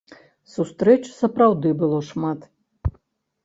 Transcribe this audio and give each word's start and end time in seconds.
Сустрэч 0.53 1.03
сапраўды 1.19 1.75
было 1.85 2.03
шмат. 2.11 2.51